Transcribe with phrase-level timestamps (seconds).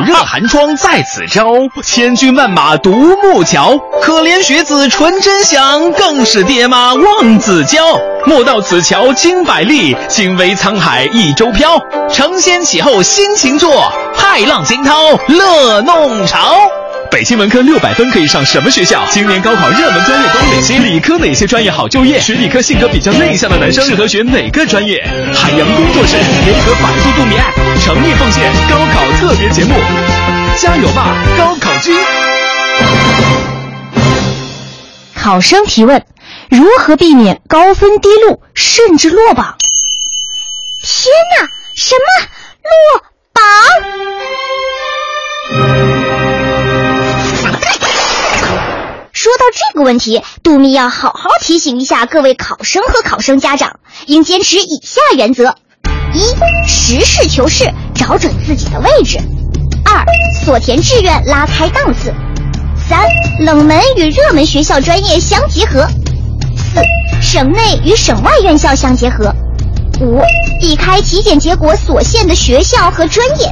[0.00, 2.90] 热寒窗在此朝，千军万马独
[3.22, 3.78] 木桥。
[4.02, 7.78] 可怜学子纯真想，更是爹妈望子娇。
[8.26, 11.78] 莫道此桥经百历，惊为沧海一舟飘。
[12.12, 16.56] 承先启后新情作，骇浪惊涛乐弄潮。
[17.10, 19.02] 北京文科六百分可以上什么学校？
[19.10, 20.78] 今年高考热门专业都哪些？
[20.78, 22.20] 理科哪些专业好就业？
[22.20, 25.02] 学理科性格比较内向的男生适合学哪个专业？
[25.34, 29.74] 海洋工作室联合百度度米 App 诚意奉献高考特别节目，
[30.56, 31.94] 加油吧，高考君！
[35.14, 36.06] 考生提问：
[36.48, 39.58] 如何避免高分低录甚至落榜？
[40.82, 41.46] 天哪，
[41.76, 42.02] 什么
[42.64, 43.04] 落
[43.34, 43.44] 榜？
[49.12, 55.56] 说到这个问题，杜密要好好提醒一下各位考生和考生家长，应坚持以下原则：
[56.12, 56.22] 一、
[56.66, 59.18] 实事求是，找准自己的位置；
[59.84, 60.04] 二、
[60.44, 62.10] 所填志愿拉开档次；
[62.88, 63.06] 三、
[63.40, 65.86] 冷门与热门学校专业相结合；
[66.56, 66.80] 四、
[67.20, 69.32] 省内与省外院校相结合；
[70.00, 70.20] 五、
[70.60, 73.46] 避开体检结果所限的学校和专业；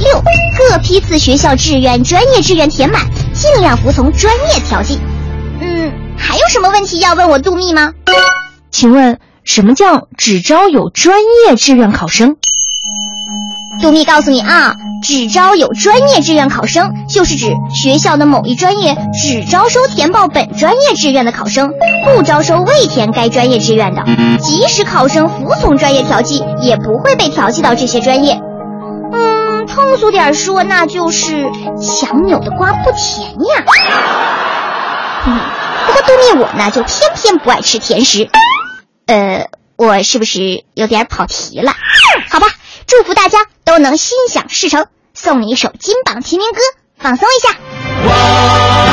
[0.00, 0.22] 六、
[0.56, 3.02] 各批次学校志愿、专业志愿填满。
[3.34, 5.00] 尽量服从专业调剂。
[5.58, 7.92] 嗯，还有什么问题要问我杜密吗？
[8.70, 12.36] 请问什么叫只招有专业志愿考生？
[13.80, 21.72] 杜密告诉你啊，只招有专业志愿考生，就是指学校的某一专业只招收填报本专业志愿的考生，
[22.06, 24.04] 不招收未填该专业志愿的。
[24.40, 28.40] 即使考生服从专业调剂，也不会被调剂到这些专业。
[29.12, 31.46] 嗯通俗点说，那就是
[31.80, 33.64] 强扭的瓜不甜呀。
[35.26, 35.40] 嗯，
[35.86, 38.28] 不过杜密我呢，就偏偏不爱吃甜食。
[39.06, 41.72] 呃，我是不是有点跑题了？
[42.30, 42.46] 好吧，
[42.86, 44.86] 祝福大家都能心想事成。
[45.14, 46.60] 送你一首金榜题名歌，
[46.96, 48.91] 放松一下。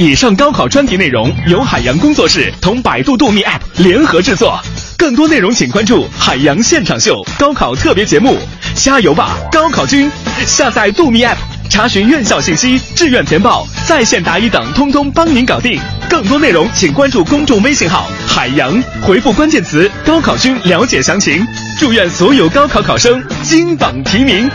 [0.00, 4.56] 以上高考专题内容由海洋工作室同百度度秘 App 联合制作，
[4.96, 8.38] 更多内容请关注海洋现场秀高考特别节目。
[8.76, 10.08] 加油吧，高考君！
[10.46, 11.34] 下载度秘 App，
[11.68, 15.80] 查询院校信息、志愿填报、在线答疑等，通通帮您搞定。
[16.08, 21.44] 更多内容请关注公众微信号“海洋”，回复关键词“高考君”了解详情。
[21.76, 24.48] 祝愿所有高考考生金榜题名，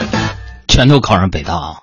[0.70, 1.72] 全都考上北大啊。